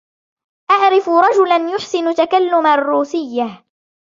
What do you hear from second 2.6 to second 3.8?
الروسية.